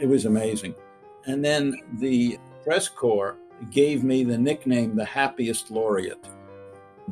[0.00, 0.74] It was amazing.
[1.26, 3.36] And then the press corps
[3.70, 6.26] gave me the nickname the happiest laureate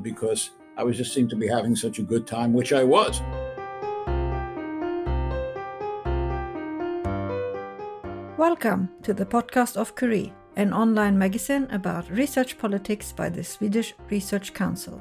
[0.01, 3.21] because I was just seemed to be having such a good time, which I was.
[8.39, 13.93] Welcome to the podcast of Curie, an online magazine about research politics by the Swedish
[14.09, 14.99] Research Council.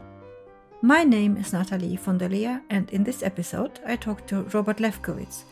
[0.81, 4.79] My name is Natalie von der Leer, and in this episode, I talk to Robert
[4.79, 5.45] Lefkowitz.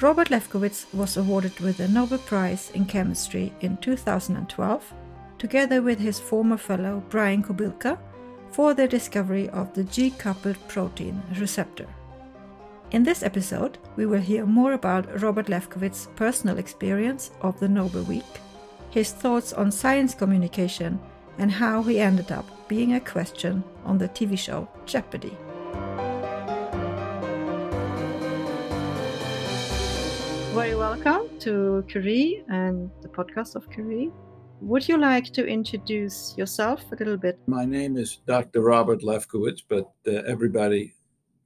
[0.00, 4.94] Robert Lefkowitz was awarded with the Nobel Prize in Chemistry in 2012,
[5.38, 7.98] together with his former fellow Brian Kobilka,
[8.50, 11.86] for the discovery of the G coupled protein receptor.
[12.92, 18.04] In this episode, we will hear more about Robert Lefkowitz's personal experience of the Nobel
[18.04, 18.40] Week,
[18.88, 20.98] his thoughts on science communication,
[21.36, 25.36] and how he ended up being a question on the TV show Jeopardy!
[30.52, 34.10] Very welcome to Curie and the podcast of Curie.
[34.60, 37.38] Would you like to introduce yourself a little bit?
[37.46, 38.60] My name is Dr.
[38.60, 40.96] Robert Lefkowitz, but uh, everybody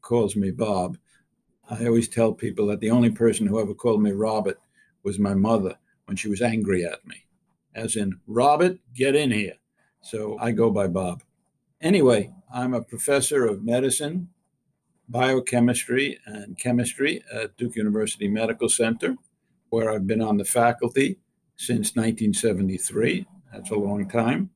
[0.01, 0.97] calls me Bob.
[1.69, 4.59] I always tell people that the only person who ever called me Robert
[5.03, 7.27] was my mother when she was angry at me,
[7.75, 9.57] as in, Robert, get in here.
[10.01, 11.23] So I go by Bob.
[11.79, 14.31] Anyway, I'm a professor of medicine,
[15.09, 19.17] biochemistry, and chemistry at Duke University Medical Center,
[19.71, 21.19] where I've been on the faculty
[21.57, 23.27] since 1973.
[23.53, 24.51] That's a long time.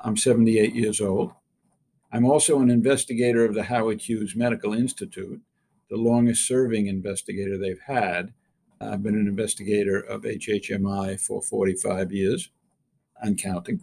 [0.00, 1.32] I'm 78 years old.
[2.12, 5.40] I'm also an investigator of the Howard Hughes Medical Institute,
[5.90, 8.32] the longest serving investigator they've had.
[8.80, 12.50] I've been an investigator of HHMI for 45 years
[13.20, 13.80] and counting.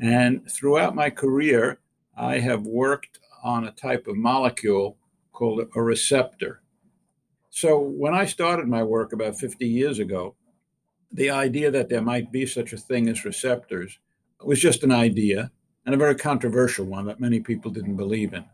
[0.00, 1.78] And throughout my career,
[2.16, 4.96] I have worked on a type of molecule
[5.40, 6.60] called a receptor.
[7.48, 10.36] So when I started my work about 50 years ago,
[11.10, 13.98] the idea that there might be such a thing as receptors
[14.44, 15.50] was just an idea
[15.86, 18.44] and a very controversial one that many people didn't believe in.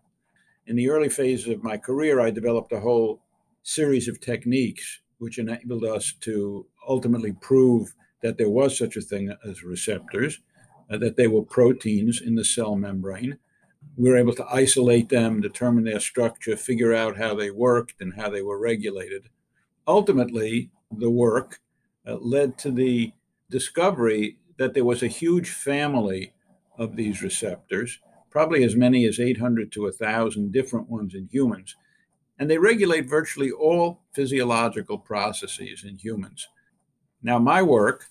[0.69, 3.20] In the early phases of my career, I developed a whole
[3.64, 9.34] series of techniques which enabled us to ultimately prove that there was such a thing
[9.44, 10.38] as receptors,
[10.88, 13.38] uh, that they were proteins in the cell membrane.
[13.97, 18.14] We were able to isolate them, determine their structure, figure out how they worked and
[18.14, 19.28] how they were regulated.
[19.86, 21.60] Ultimately, the work
[22.06, 23.12] uh, led to the
[23.50, 26.32] discovery that there was a huge family
[26.78, 31.76] of these receptors, probably as many as 800 to 1,000 different ones in humans.
[32.38, 36.48] And they regulate virtually all physiological processes in humans.
[37.22, 38.06] Now, my work,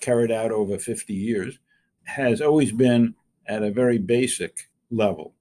[0.00, 1.58] carried out over 50 years,
[2.04, 3.14] has always been
[3.46, 5.34] at a very basic level,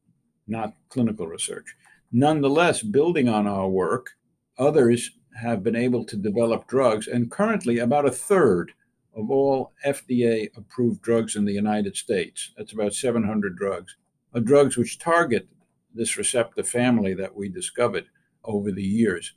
[0.48, 1.76] not clinical research.
[2.12, 4.12] Nonetheless, building on our work,
[4.58, 8.72] others have been able to develop drugs, and currently about a third
[9.16, 13.98] of all FDA approved drugs in the United States, that's about 700 drugs,
[14.34, 15.48] are drugs which target
[15.94, 18.06] this receptor family that we discovered
[18.44, 19.34] over the years.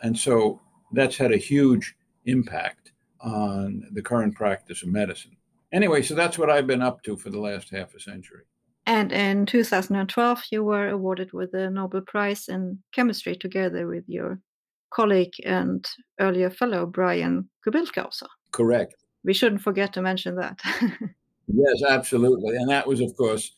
[0.00, 0.60] And so
[0.92, 1.94] that's had a huge
[2.26, 5.36] impact on the current practice of medicine.
[5.72, 8.44] Anyway, so that's what I've been up to for the last half a century.
[8.86, 14.40] And in 2012, you were awarded with the Nobel Prize in Chemistry together with your
[14.90, 15.86] colleague and
[16.20, 18.26] earlier fellow Brian Kobilka also.
[18.52, 18.94] Correct.
[19.24, 20.60] We shouldn't forget to mention that.
[21.48, 22.56] yes, absolutely.
[22.56, 23.52] And that was, of course,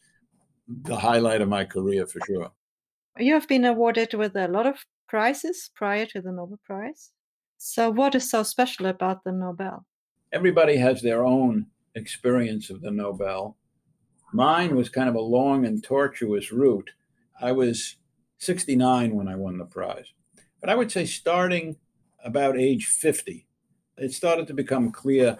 [0.68, 2.52] the highlight of my career for sure.
[3.18, 4.76] You have been awarded with a lot of
[5.08, 7.10] prizes prior to the Nobel Prize.
[7.58, 9.86] So, what is so special about the Nobel?
[10.32, 13.56] Everybody has their own experience of the Nobel.
[14.36, 16.90] Mine was kind of a long and tortuous route.
[17.40, 17.96] I was
[18.36, 20.12] 69 when I won the prize.
[20.60, 21.76] But I would say starting
[22.22, 23.46] about age 50,
[23.96, 25.38] it started to become clear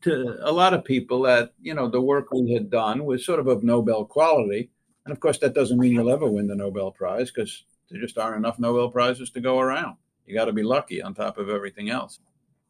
[0.00, 3.40] to a lot of people that, you know, the work we had done was sort
[3.40, 4.70] of of Nobel quality.
[5.04, 8.16] And of course, that doesn't mean you'll ever win the Nobel Prize because there just
[8.16, 9.96] aren't enough Nobel Prizes to go around.
[10.24, 12.20] You got to be lucky on top of everything else.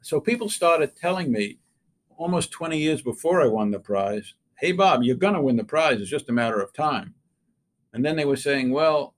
[0.03, 1.61] So people started telling me
[2.17, 5.65] almost 20 years before I won the prize, hey, Bob, you're going to win the
[5.65, 6.01] prize.
[6.01, 7.15] It's just a matter of time.
[7.93, 9.15] And then they were saying, well,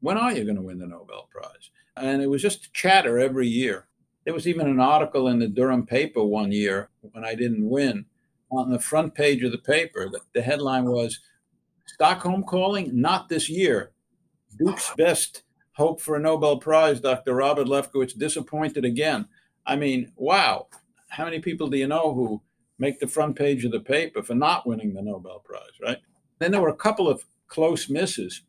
[0.00, 1.70] when are you going to win the Nobel Prize?
[1.96, 3.86] And it was just chatter every year.
[4.24, 8.06] There was even an article in the Durham paper one year when I didn't win.
[8.50, 11.20] On the front page of the paper, the, the headline was
[11.86, 12.90] Stockholm calling?
[13.00, 13.92] Not this year.
[14.58, 15.42] Duke's best
[15.72, 17.34] hope for a Nobel Prize, Dr.
[17.34, 19.26] Robert Lefkowitz, disappointed again.
[19.66, 20.68] I mean, wow.
[21.08, 22.42] How many people do you know who
[22.78, 25.98] make the front page of the paper for not winning the Nobel Prize, right?
[26.38, 28.42] Then there were a couple of close misses,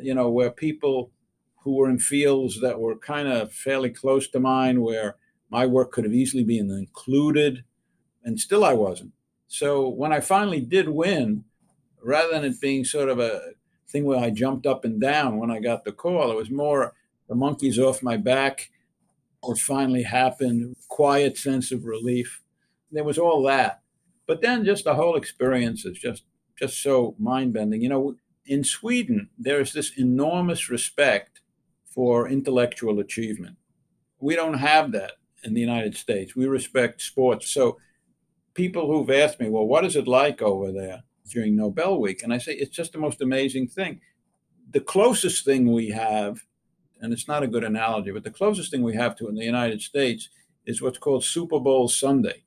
[0.00, 1.10] you know, where people
[1.58, 5.16] who were in fields that were kind of fairly close to mine, where
[5.50, 7.64] My work could have easily been included,
[8.24, 9.12] and still I wasn't.
[9.46, 11.44] So when I finally did win,
[12.02, 13.40] rather than it being sort of a
[13.88, 16.92] thing where I jumped up and down when I got the call, it was more
[17.28, 18.70] the monkey's off my back.
[19.42, 22.42] It finally happened, quiet sense of relief.
[22.90, 23.82] There was all that.
[24.26, 26.24] But then just the whole experience is just
[26.58, 27.82] just so mind bending.
[27.82, 31.40] You know, in Sweden, there's this enormous respect
[31.84, 33.56] for intellectual achievement.
[34.20, 35.12] We don't have that
[35.44, 36.34] in the United States.
[36.34, 37.50] We respect sports.
[37.50, 37.78] So
[38.54, 42.22] people who've asked me, well, what is it like over there during Nobel Week?
[42.22, 44.00] And I say, it's just the most amazing thing.
[44.70, 46.40] The closest thing we have,
[47.00, 49.44] and it's not a good analogy, but the closest thing we have to in the
[49.44, 50.28] United States
[50.66, 52.42] is what's called Super Bowl Sunday,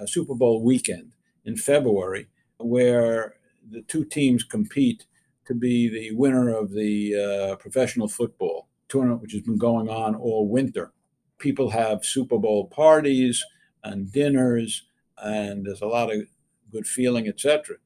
[0.00, 1.12] uh, Super Bowl weekend
[1.44, 2.28] in February,
[2.58, 3.34] where
[3.70, 5.06] the two teams compete
[5.44, 10.14] to be the winner of the uh, professional football tournament, which has been going on
[10.14, 10.92] all winter.
[11.38, 13.44] People have Super Bowl parties
[13.82, 14.84] and dinners,
[15.18, 16.22] and there's a lot of
[16.70, 17.76] good feeling, etc.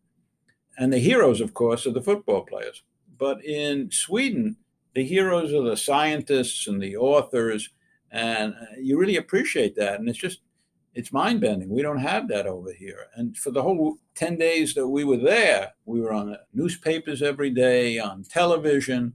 [0.76, 2.82] And the heroes, of course, are the football players.
[3.18, 4.56] But in Sweden,
[4.94, 7.70] the heroes are the scientists and the authors,
[8.10, 9.98] and uh, you really appreciate that.
[9.98, 10.40] And it's just
[10.96, 11.68] it's mind bending.
[11.68, 13.08] We don't have that over here.
[13.16, 17.50] And for the whole 10 days that we were there, we were on newspapers every
[17.50, 19.12] day, on television.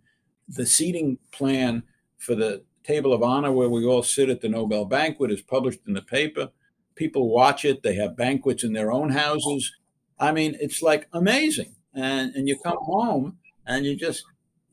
[0.47, 1.81] The seating plan
[2.19, 5.79] for the table of honor, where we all sit at the Nobel banquet, is published
[5.87, 6.51] in the paper.
[6.93, 7.81] People watch it.
[7.81, 9.73] They have banquets in their own houses.
[10.19, 11.73] I mean, it's like amazing.
[11.95, 14.23] And, and you come home and you just,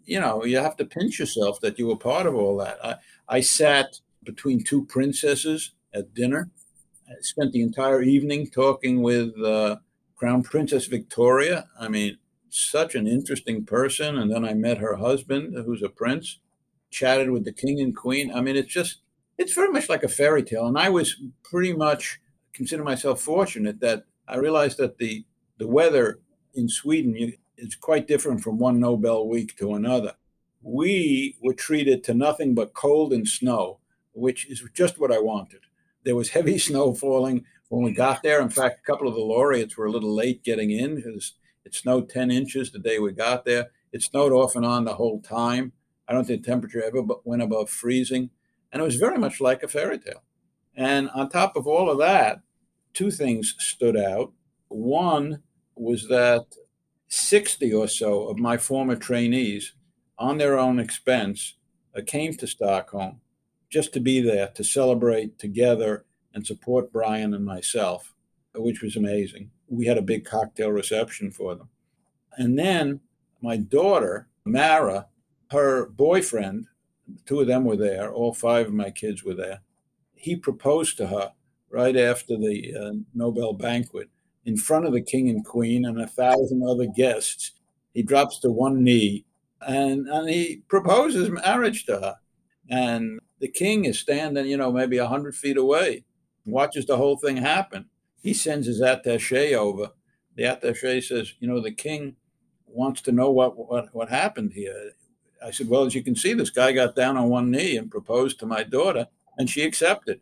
[0.05, 2.85] you know, you have to pinch yourself that you were part of all that.
[2.85, 2.97] I,
[3.29, 6.51] I sat between two princesses at dinner
[7.21, 9.77] spent the entire evening talking with uh,
[10.17, 11.67] Crown Princess Victoria.
[11.79, 12.19] I mean,
[12.51, 14.19] such an interesting person.
[14.19, 16.39] And then I met her husband, who's a prince,
[16.91, 18.33] chatted with the king and queen.
[18.33, 18.99] I mean, it's just,
[19.37, 20.67] it's very much like a fairy tale.
[20.67, 22.21] And I was pretty much
[22.53, 25.25] consider myself fortunate that I realized that the,
[25.59, 26.21] the weather
[26.55, 30.15] in Sweden is quite different from one Nobel week to another.
[30.63, 33.79] We were treated to nothing but cold and snow,
[34.13, 35.61] which is just what I wanted.
[36.09, 38.41] There was heavy snow falling when we got there.
[38.41, 41.35] In fact, a couple of the laureates were a little late getting in because
[41.67, 43.67] it snowed 10 inches the day we got there.
[43.93, 45.73] It snowed off and on the whole time.
[46.09, 48.31] I don't think the temperature ever went above freezing.
[48.73, 50.23] And it was very much like a fairy tale.
[50.75, 52.41] And on top of all of that,
[52.95, 54.33] two things stood out.
[54.69, 55.43] One
[55.77, 56.47] was that
[57.09, 59.75] 60 or so of my former trainees,
[60.19, 61.57] on their own expense,
[61.95, 63.21] uh, came to Stockholm
[63.71, 66.05] just to be there to celebrate together
[66.35, 68.15] and support Brian and myself,
[68.55, 69.51] which was amazing.
[69.69, 71.69] We had a big cocktail reception for them.
[72.37, 73.01] And then
[73.43, 75.07] my daughter, Mara,
[75.51, 76.67] her boyfriend,
[77.27, 79.61] two of them were there, all five of my kids were there.
[80.15, 81.33] He proposed to her
[81.71, 84.09] right after the uh, Nobel banquet
[84.45, 87.53] in front of the king and queen and a thousand other guests.
[87.93, 89.25] He drops to one knee
[89.61, 92.17] and, and he proposes marriage to her.
[92.71, 96.05] And the king is standing, you know, maybe 100 feet away,
[96.43, 96.53] mm-hmm.
[96.53, 97.87] watches the whole thing happen.
[98.23, 99.91] He sends his attache over.
[100.35, 102.17] The attache says, you know, the king
[102.67, 104.93] wants to know what, what, what happened here.
[105.45, 107.91] I said, well, as you can see, this guy got down on one knee and
[107.91, 110.21] proposed to my daughter, and she accepted.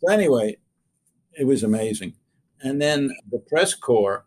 [0.00, 0.58] So, anyway,
[1.32, 2.14] it was amazing.
[2.62, 4.26] And then the press corps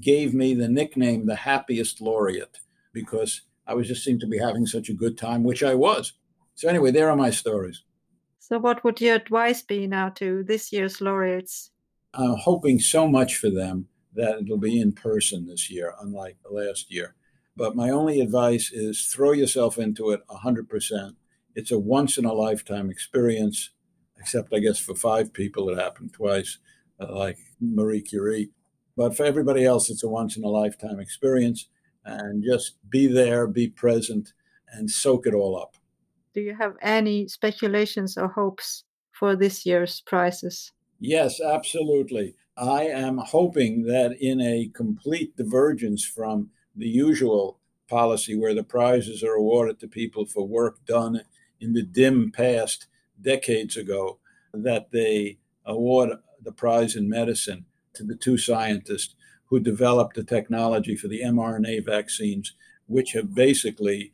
[0.00, 2.58] gave me the nickname the happiest laureate
[2.92, 6.12] because I was just seemed to be having such a good time, which I was.
[6.60, 7.84] So anyway, there are my stories.
[8.38, 11.70] So what would your advice be now to this year's laureates?
[12.12, 16.52] I'm hoping so much for them that it'll be in person this year, unlike the
[16.52, 17.14] last year.
[17.56, 21.14] But my only advice is throw yourself into it 100%.
[21.54, 23.70] It's a once in a lifetime experience,
[24.18, 26.58] except I guess for five people it happened twice,
[27.00, 28.50] uh, like Marie Curie.
[28.98, 31.68] But for everybody else, it's a once in a lifetime experience.
[32.04, 34.34] And just be there, be present,
[34.70, 35.76] and soak it all up
[36.34, 40.72] do you have any speculations or hopes for this year's prizes?
[40.98, 42.34] Yes, absolutely.
[42.56, 47.58] I am hoping that in a complete divergence from the usual
[47.88, 51.22] policy where the prizes are awarded to people for work done
[51.60, 52.86] in the dim past
[53.20, 54.18] decades ago,
[54.52, 56.10] that they award
[56.42, 59.14] the prize in medicine to the two scientists
[59.46, 62.54] who developed the technology for the mRNA vaccines,
[62.86, 64.12] which have basically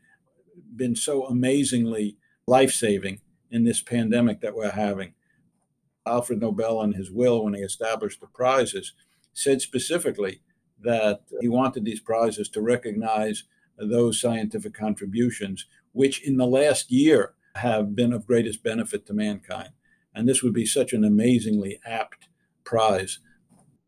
[0.75, 3.21] been so amazingly life saving
[3.51, 5.15] in this pandemic that we're having.
[6.07, 8.93] Alfred Nobel, in his will, when he established the prizes,
[9.33, 10.41] said specifically
[10.81, 13.45] that he wanted these prizes to recognize
[13.79, 19.71] those scientific contributions, which in the last year have been of greatest benefit to mankind.
[20.15, 22.29] And this would be such an amazingly apt
[22.65, 23.19] prize.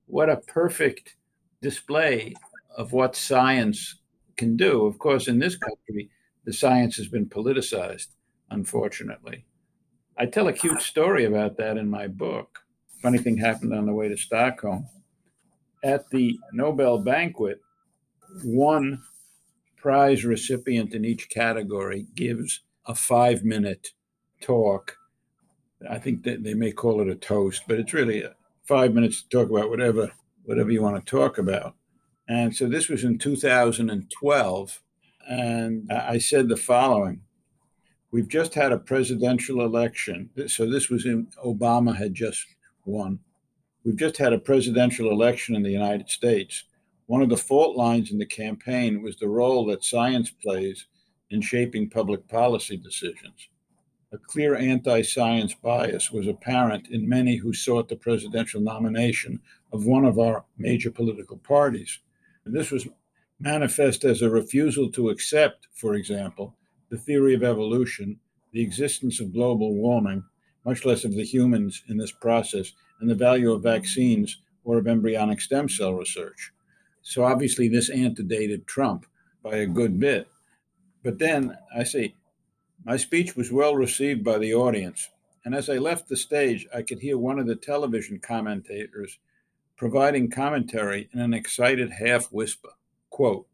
[0.07, 1.17] What a perfect
[1.63, 2.35] display
[2.77, 3.97] of what science
[4.37, 4.87] can do.
[4.87, 6.11] Of course, in this country,
[6.49, 8.07] the science has been politicized,
[8.51, 9.45] unfortunately.
[10.17, 12.61] I tell a cute story about that in my book.
[13.03, 14.89] Funny thing happened on the way to Stockholm.
[15.85, 17.61] At the Nobel banquet,
[18.45, 19.03] one
[19.77, 23.91] prize recipient in each category gives a five minute
[24.41, 24.97] talk.
[25.91, 28.25] I think that they may call it a toast, but it's really
[28.65, 30.13] five minutes to talk about whatever
[30.47, 31.75] whatever you want to talk about.
[32.27, 34.83] And so this was in 2012,
[35.29, 37.21] and I said the following:
[38.11, 40.31] We've just had a presidential election.
[40.47, 42.47] So this was in Obama had just
[42.85, 43.21] won.
[43.85, 46.65] We've just had a presidential election in the United States.
[47.07, 50.87] One of the fault lines in the campaign was the role that science plays
[51.31, 53.49] in shaping public policy decisions.
[54.13, 59.41] A clear anti science bias was apparent in many who sought the presidential nomination
[59.73, 61.99] of one of our major political parties.
[62.47, 62.89] And this was
[63.41, 66.57] manifest as a refusal to accept, for example,
[66.91, 68.19] the theory of evolution,
[68.53, 70.25] the existence of global warming,
[70.65, 74.87] much less of the humans in this process, and the value of vaccines or of
[74.87, 76.53] embryonic stem cell research.
[77.03, 79.07] So obviously, this antedated Trump
[79.43, 80.29] by a good bit.
[81.03, 82.15] But then I say,
[82.85, 85.09] my speech was well received by the audience.
[85.45, 89.19] And as I left the stage, I could hear one of the television commentators
[89.77, 92.71] providing commentary in an excited half whisper.
[93.19, 93.49] Quote,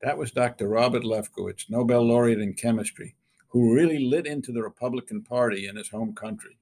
[0.00, 0.66] that was Dr.
[0.66, 3.16] Robert Lefkowitz, Nobel laureate in chemistry,
[3.48, 6.56] who really lit into the Republican Party in his home country.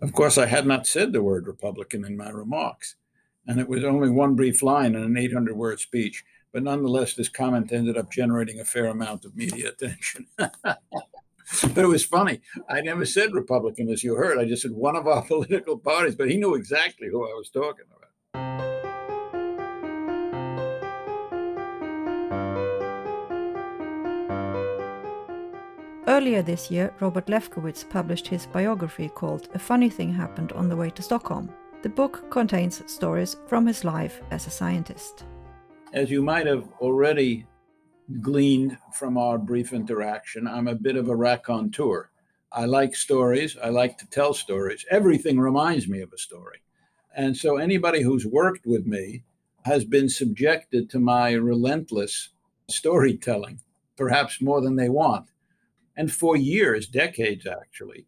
[0.00, 2.94] Of course, I had not said the word Republican in my remarks
[3.48, 6.22] and it was only one brief line in an 800 word speech.
[6.52, 10.28] But nonetheless, this comment ended up generating a fair amount of media attention.
[10.36, 10.78] but
[11.76, 12.42] it was funny.
[12.68, 14.38] I never said Republican, as you heard.
[14.38, 17.50] I just said one of our political parties, but he knew exactly who I was
[17.50, 18.65] talking about.
[26.16, 30.74] Earlier this year, Robert Lefkowitz published his biography called A Funny Thing Happened on the
[30.74, 31.52] Way to Stockholm.
[31.82, 35.26] The book contains stories from his life as a scientist.
[35.92, 37.44] As you might have already
[38.22, 42.08] gleaned from our brief interaction, I'm a bit of a raconteur.
[42.50, 44.86] I like stories, I like to tell stories.
[44.90, 46.62] Everything reminds me of a story.
[47.14, 49.22] And so anybody who's worked with me
[49.66, 52.30] has been subjected to my relentless
[52.68, 53.60] storytelling,
[53.98, 55.26] perhaps more than they want.
[55.96, 58.06] And for years, decades actually,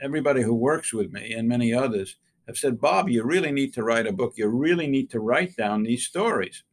[0.00, 2.16] everybody who works with me and many others
[2.46, 4.34] have said, Bob, you really need to write a book.
[4.36, 6.64] You really need to write down these stories.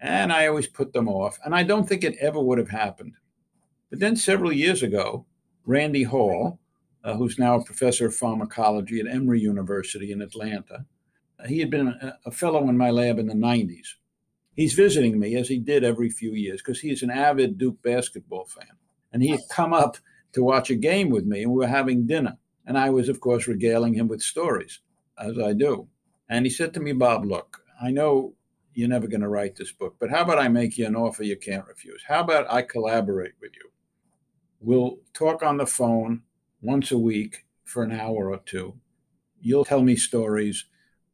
[0.00, 1.38] And I always put them off.
[1.44, 3.14] And I don't think it ever would have happened.
[3.90, 5.24] But then several years ago,
[5.64, 6.60] Randy Hall,
[7.02, 10.84] uh, who's now a professor of pharmacology at Emory University in Atlanta,
[11.38, 13.94] uh, he had been a, a fellow in my lab in the 90s.
[14.54, 18.44] He's visiting me as he did every few years because he's an avid Duke basketball
[18.44, 18.76] fan.
[19.14, 19.96] And he had come up
[20.32, 22.36] to watch a game with me, and we were having dinner.
[22.66, 24.80] And I was, of course, regaling him with stories
[25.18, 25.88] as I do.
[26.28, 28.34] And he said to me, Bob, look, I know
[28.74, 31.22] you're never going to write this book, but how about I make you an offer
[31.22, 32.02] you can't refuse?
[32.08, 33.70] How about I collaborate with you?
[34.58, 36.22] We'll talk on the phone
[36.60, 38.74] once a week for an hour or two.
[39.40, 40.64] You'll tell me stories.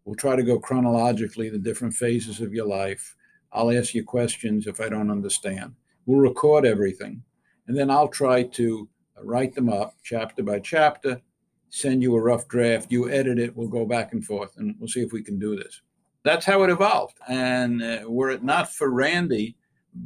[0.04, 3.14] We'll try to go chronologically the different phases of your life.
[3.52, 5.74] I'll ask you questions if I don't understand.
[6.06, 7.24] We'll record everything.
[7.70, 8.88] And then I'll try to
[9.22, 11.22] write them up chapter by chapter
[11.68, 14.88] send you a rough draft, you edit it, we'll go back and forth, and we'll
[14.88, 15.82] see if we can do this.
[16.24, 17.18] That's how it evolved.
[17.28, 19.54] And uh, were it not for Randy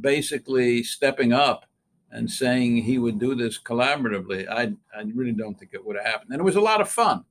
[0.02, 1.64] basically stepping up
[2.10, 6.04] and saying he would do this collaboratively, I, I really don't think it would have
[6.04, 6.32] happened.
[6.32, 7.24] And it was a lot of fun.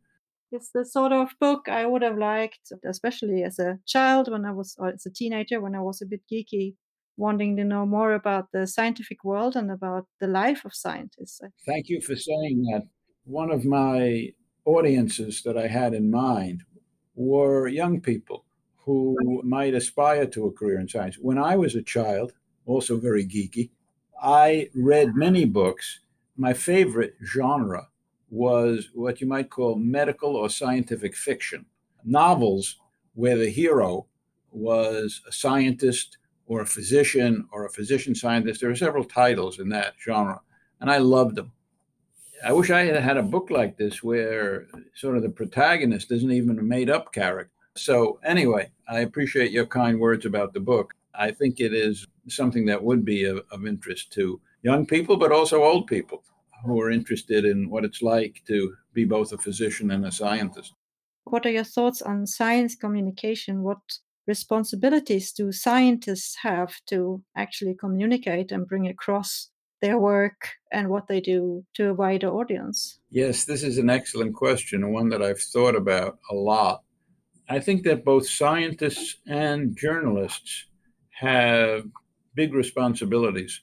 [0.51, 4.51] It's the sort of book I would have liked, especially as a child when I
[4.51, 6.73] was, or as a teenager when I was a bit geeky,
[7.17, 11.41] wanting to know more about the scientific world and about the life of scientists.
[11.65, 12.83] Thank you for saying that
[13.25, 14.29] one of my
[14.65, 16.63] audiences that I had in mind
[17.15, 18.45] were young people
[18.77, 21.17] who might aspire to a career in science.
[21.19, 22.33] When I was a child,
[22.65, 23.69] also very geeky,
[24.21, 25.99] I read many books.
[26.37, 27.87] My favorite genre
[28.29, 31.65] was what you might call medical or scientific fiction
[32.03, 32.77] novels
[33.13, 34.07] where the hero
[34.51, 36.17] was a scientist
[36.47, 38.61] or a physician or a physician scientist.
[38.61, 40.41] There are several titles in that genre,
[40.81, 41.51] and I loved them.
[42.45, 46.31] I wish I had had a book like this where sort of the protagonist isn't
[46.31, 47.51] even a made up character.
[47.75, 50.93] So, anyway, I appreciate your kind words about the book.
[51.15, 55.31] I think it is something that would be of, of interest to young people, but
[55.31, 56.23] also old people
[56.65, 60.73] who are interested in what it's like to be both a physician and a scientist.
[61.25, 63.63] What are your thoughts on science communication?
[63.63, 63.79] What
[64.27, 69.49] responsibilities do scientists have to actually communicate and bring across
[69.81, 72.99] their work and what they do to a wider audience?
[73.09, 76.83] Yes, this is an excellent question, one that I've thought about a lot.
[77.49, 80.67] I think that both scientists and journalists
[81.11, 81.83] have
[82.33, 83.61] big responsibilities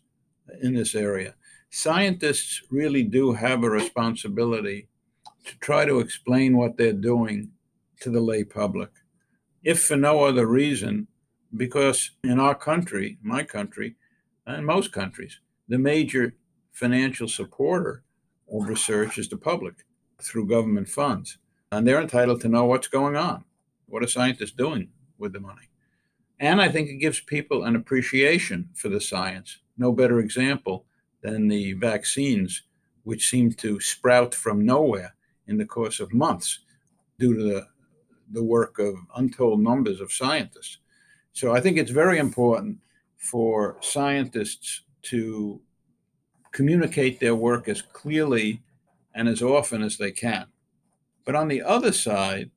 [0.60, 1.34] in this area.
[1.70, 4.88] Scientists really do have a responsibility
[5.46, 7.50] to try to explain what they're doing
[8.00, 8.90] to the lay public,
[9.62, 11.06] if for no other reason,
[11.56, 13.96] because in our country, my country,
[14.46, 15.38] and most countries,
[15.68, 16.34] the major
[16.72, 18.02] financial supporter
[18.52, 19.74] of research is the public
[20.22, 21.38] through government funds.
[21.72, 23.44] And they're entitled to know what's going on.
[23.86, 24.88] What are scientists doing
[25.18, 25.68] with the money?
[26.40, 29.58] And I think it gives people an appreciation for the science.
[29.76, 30.86] No better example
[31.22, 32.62] than the vaccines,
[33.04, 35.14] which seem to sprout from nowhere
[35.46, 36.60] in the course of months
[37.18, 37.66] due to the,
[38.32, 40.78] the work of untold numbers of scientists.
[41.32, 42.78] So I think it's very important
[43.16, 45.60] for scientists to
[46.52, 48.62] communicate their work as clearly
[49.14, 50.46] and as often as they can.
[51.24, 52.50] But on the other side,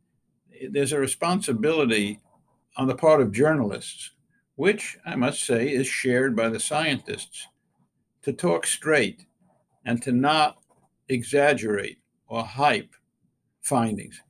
[0.69, 2.19] there's a responsibility
[2.77, 4.11] on the part of journalists,
[4.55, 7.47] which I must say is shared by the scientists,
[8.23, 9.25] to talk straight
[9.85, 10.57] and to not
[11.09, 12.95] exaggerate or hype
[13.61, 14.21] findings.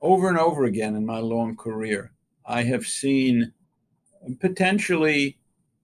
[0.00, 2.12] Over and over again in my long career,
[2.46, 3.52] I have seen
[4.40, 5.38] potentially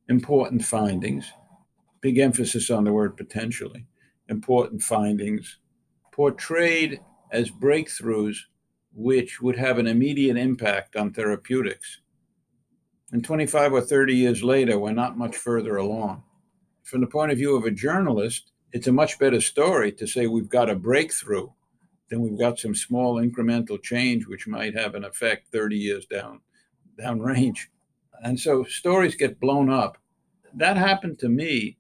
[0.09, 1.33] important findings,
[2.01, 3.87] big emphasis on the word potentially,
[4.29, 5.59] important findings
[6.13, 7.01] portrayed
[7.33, 8.37] as breakthroughs
[8.95, 12.01] which would have an immediate impact on therapeutics.
[13.11, 16.23] And 25 or 30 years later, we're not much further along.
[16.85, 20.27] From the point of view of a journalist, it's a much better story to say
[20.29, 21.49] we've got a breakthrough
[22.09, 26.41] than we've got some small incremental change which might have an effect 30 years down
[26.99, 27.71] down range.
[28.23, 29.99] And so stories get blown up.
[30.55, 31.77] That happened to me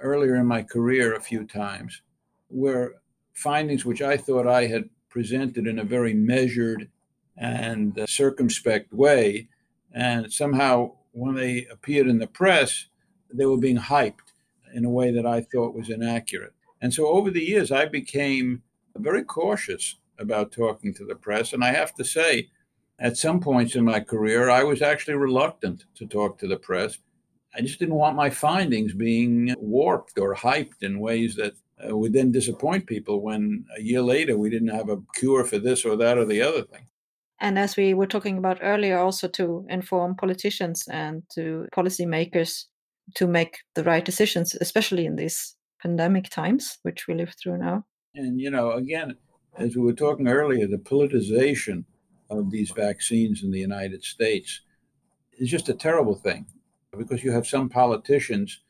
[0.00, 2.02] earlier in my career a few times
[2.48, 2.94] where
[3.32, 6.88] findings which I thought I had presented in a very measured
[7.36, 9.48] and uh, circumspect way.
[9.92, 12.86] And somehow, when they appeared in the press,
[13.32, 14.32] they were being hyped
[14.74, 16.52] in a way that I thought was inaccurate.
[16.80, 18.62] And so, over the years, I became
[19.00, 21.52] very cautious about talking to the press.
[21.52, 22.48] And I have to say,
[22.98, 26.98] at some points in my career, I was actually reluctant to talk to the press.
[27.54, 32.12] I just didn't want my findings being warped or hyped in ways that uh, would
[32.12, 35.96] then disappoint people when a year later we didn't have a cure for this or
[35.96, 36.86] that or the other thing.
[37.40, 42.64] And as we were talking about earlier, also to inform politicians and to policymakers
[43.14, 47.84] to make the right decisions, especially in these pandemic times, which we live through now.
[48.14, 49.16] And, you know, again,
[49.56, 51.84] as we were talking earlier, the politicization
[52.30, 54.60] of these vaccines in the United States
[55.38, 56.46] is just a terrible thing
[56.96, 58.60] because you have some politicians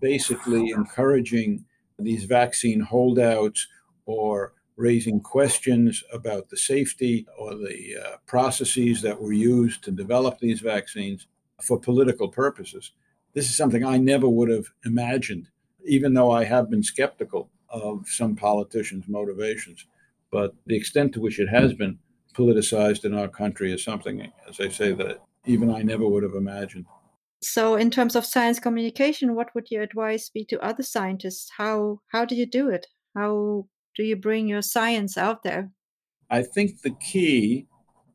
[0.00, 1.64] basically encouraging
[1.98, 3.66] these vaccine holdouts
[4.06, 10.38] or raising questions about the safety or the uh, processes that were used to develop
[10.38, 11.26] these vaccines
[11.62, 12.92] for political purposes.
[13.34, 15.48] This is something I never would have imagined,
[15.84, 19.86] even though I have been skeptical of some politicians' motivations.
[20.30, 21.98] But the extent to which it has been
[22.34, 26.34] politicized in our country is something, as I say, that even I never would have
[26.34, 26.86] imagined.
[27.42, 31.50] So, in terms of science communication, what would your advice be to other scientists?
[31.56, 32.86] How how do you do it?
[33.16, 35.70] How do you bring your science out there?
[36.28, 37.66] I think the key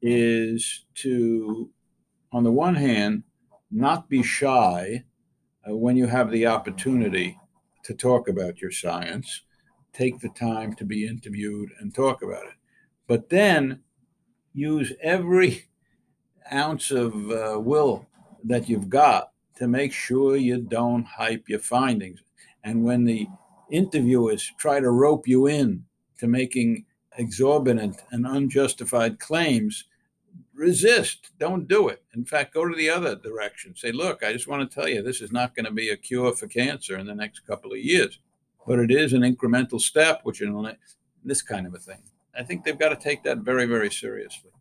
[0.01, 1.69] is to,
[2.31, 3.23] on the one hand,
[3.71, 5.03] not be shy
[5.67, 7.37] uh, when you have the opportunity
[7.85, 9.41] to talk about your science.
[9.93, 12.55] Take the time to be interviewed and talk about it.
[13.07, 13.81] But then
[14.53, 15.65] use every
[16.51, 18.07] ounce of uh, will
[18.43, 22.21] that you've got to make sure you don't hype your findings.
[22.63, 23.27] And when the
[23.71, 25.85] interviewers try to rope you in
[26.19, 26.85] to making
[27.17, 29.85] exorbitant and unjustified claims,
[30.55, 31.31] resist.
[31.39, 32.03] Don't do it.
[32.15, 33.75] In fact, go to the other direction.
[33.75, 35.97] Say, look, I just want to tell you this is not going to be a
[35.97, 38.19] cure for cancer in the next couple of years,
[38.65, 40.49] but it is an incremental step, which is
[41.23, 42.01] this kind of a thing.
[42.37, 44.51] I think they've got to take that very, very seriously.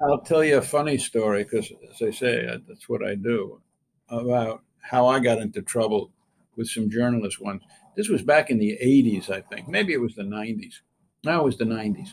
[0.00, 3.60] I'll tell you a funny story because, as I say, that's what I do
[4.08, 6.12] about how I got into trouble
[6.56, 7.64] with some journalists once.
[7.96, 9.68] This was back in the 80s, I think.
[9.68, 10.74] Maybe it was the 90s.
[11.24, 12.10] No, it was the 90s.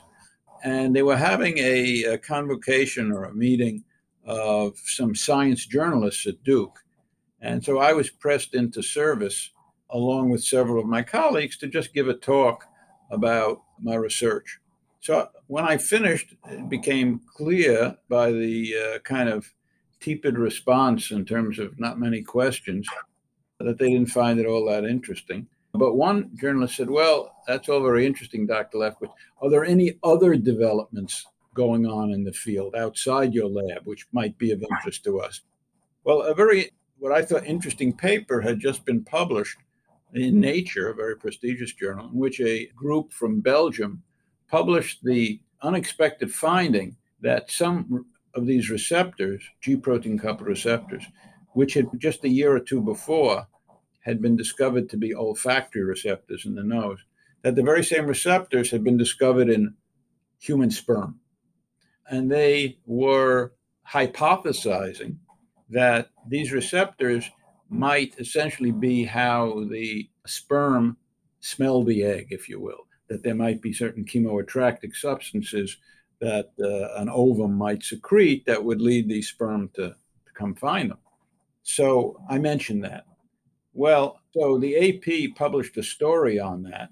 [0.64, 3.84] And they were having a, a convocation or a meeting
[4.26, 6.80] of some science journalists at Duke.
[7.42, 9.52] And so I was pressed into service
[9.94, 12.66] along with several of my colleagues, to just give a talk
[13.12, 14.60] about my research.
[15.02, 19.54] So when I finished, it became clear by the uh, kind of
[20.00, 22.88] tepid response in terms of not many questions
[23.60, 25.48] that they didn't find it all that interesting.
[25.74, 28.78] But one journalist said, Well, that's all very interesting, Dr.
[28.78, 29.14] Lefkowitz.
[29.42, 34.38] Are there any other developments going on in the field outside your lab which might
[34.38, 35.42] be of interest to us?
[36.04, 39.58] Well, a very, what I thought interesting paper had just been published
[40.14, 44.04] in Nature, a very prestigious journal, in which a group from Belgium
[44.48, 48.06] published the unexpected finding that some
[48.36, 51.04] of these receptors, G protein coupled receptors,
[51.54, 53.48] which had just a year or two before
[54.04, 57.00] had been discovered to be olfactory receptors in the nose,
[57.42, 59.74] that the very same receptors had been discovered in
[60.40, 61.20] human sperm.
[62.10, 63.54] And they were
[63.90, 65.18] hypothesizing
[65.70, 67.30] that these receptors
[67.70, 70.98] might essentially be how the sperm
[71.40, 75.78] smell the egg, if you will that there might be certain chemoattractic substances
[76.20, 80.90] that uh, an ovum might secrete that would lead the sperm to, to come find
[80.90, 80.98] them.
[81.62, 83.06] So I mentioned that.
[83.74, 86.90] Well, so the AP published a story on that,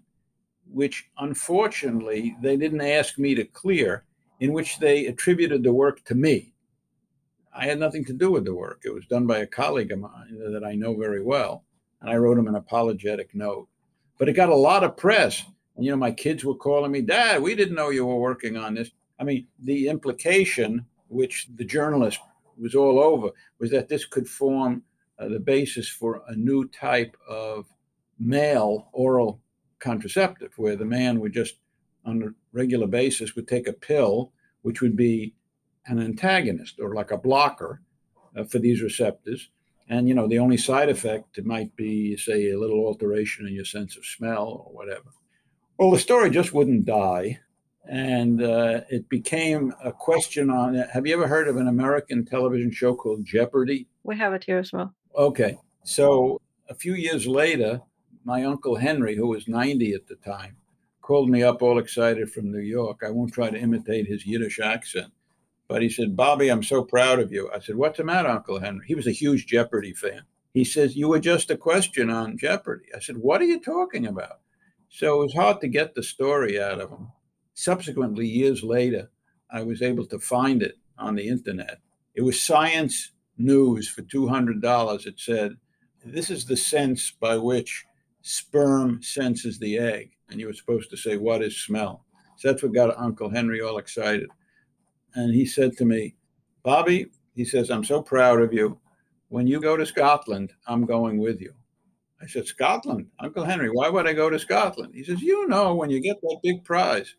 [0.70, 4.06] which unfortunately they didn't ask me to clear,
[4.39, 6.54] in which they attributed the work to me.
[7.56, 8.82] I had nothing to do with the work.
[8.86, 11.65] It was done by a colleague of mine that I know very well,
[12.00, 13.67] and I wrote him an apologetic note.
[14.17, 15.44] But it got a lot of press
[15.76, 18.58] and, you know, my kids were calling me, Dad, we didn't know you were working
[18.58, 18.91] on this.
[19.20, 22.20] I mean, the implication, which the journalist
[22.58, 24.84] was all over, was that this could form
[25.21, 27.67] uh, the basis for a new type of
[28.19, 29.39] male oral
[29.79, 31.55] contraceptive, where the man would just,
[32.05, 34.31] on a regular basis, would take a pill,
[34.62, 35.36] which would be
[35.86, 37.81] an antagonist or like a blocker
[38.36, 39.49] uh, for these receptors.
[39.89, 43.53] And, you know, the only side effect it might be, say, a little alteration in
[43.53, 45.12] your sense of smell or whatever.
[45.77, 47.39] Well, the story just wouldn't die.
[47.89, 52.71] And uh, it became a question on have you ever heard of an American television
[52.71, 53.88] show called Jeopardy?
[54.03, 54.93] We have it here as well.
[55.15, 55.58] Okay.
[55.84, 57.82] So a few years later,
[58.24, 60.56] my uncle Henry, who was 90 at the time,
[61.02, 63.02] called me up all excited from New York.
[63.06, 65.12] I won't try to imitate his Yiddish accent.
[65.67, 67.50] But he said, Bobby, I'm so proud of you.
[67.54, 68.86] I said, What's the matter, Uncle Henry?
[68.88, 70.21] He was a huge Jeopardy fan.
[70.54, 72.86] He says, You were just a question on Jeopardy.
[72.95, 74.39] I said, What are you talking about?
[74.89, 77.08] So it was hard to get the story out of him.
[77.54, 79.10] Subsequently, years later,
[79.50, 81.80] I was able to find it on the internet.
[82.15, 83.12] It was Science
[83.43, 85.06] News for $200.
[85.06, 85.58] It said,
[86.06, 87.86] This is the sense by which
[88.21, 90.12] sperm senses the egg.
[90.30, 92.06] And you were supposed to say, What is smell?
[92.38, 94.30] So that's what got Uncle Henry all excited.
[95.15, 96.15] And he said to me,
[96.63, 98.80] Bobby, he says, I'm so proud of you.
[99.30, 101.54] When you go to Scotland, I'm going with you.
[102.21, 104.93] I said, Scotland, Uncle Henry, why would I go to Scotland?
[104.93, 107.15] He says, You know, when you get that big prize.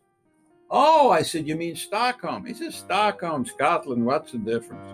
[0.69, 2.45] Oh, I said, You mean Stockholm?
[2.45, 4.89] He says, Stockholm, Scotland, what's the difference?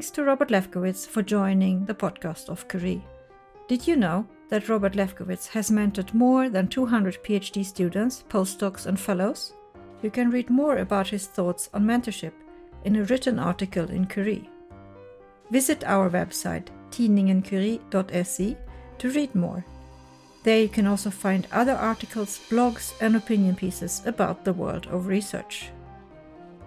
[0.00, 3.04] Thanks to Robert Lefkowitz for joining the podcast of Curie.
[3.68, 8.98] Did you know that Robert Lefkowitz has mentored more than 200 PhD students, postdocs, and
[8.98, 9.52] fellows?
[10.00, 12.32] You can read more about his thoughts on mentorship
[12.86, 14.48] in a written article in Curie.
[15.50, 18.56] Visit our website tidningencurie.se
[18.96, 19.66] to read more.
[20.44, 25.08] There you can also find other articles, blogs, and opinion pieces about the world of
[25.08, 25.68] research.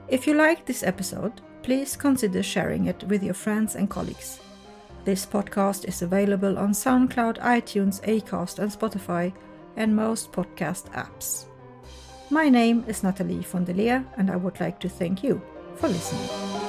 [0.07, 4.39] If you liked this episode, please consider sharing it with your friends and colleagues.
[5.05, 9.33] This podcast is available on SoundCloud, iTunes, Acast, and Spotify,
[9.75, 11.45] and most podcast apps.
[12.29, 15.41] My name is Nathalie von der Leer, and I would like to thank you
[15.75, 16.62] for listening.